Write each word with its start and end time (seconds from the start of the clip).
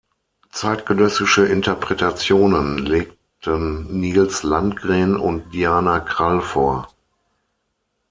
Zeitgenössische 0.49 1.45
Interpretationen 1.45 2.79
legten 2.79 3.83
Nils 3.99 4.41
Landgren 4.41 5.15
und 5.15 5.53
Diana 5.53 5.99
Krall 5.99 6.41
vor. 6.41 6.89